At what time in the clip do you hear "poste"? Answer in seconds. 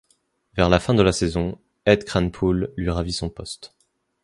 3.29-3.75